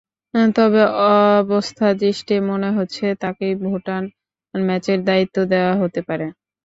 তবে 0.55 0.81
অবস্থাদৃষ্টে 1.37 2.35
মনে 2.49 2.69
হচ্ছে, 2.77 3.05
তাঁকেই 3.21 3.53
ভুটান 3.63 4.03
ম্যাচের 4.53 4.99
দায়িত্ব 5.05 5.37
দেওয়া 5.51 5.73
হতে 5.81 5.99
পারে। 6.07 6.25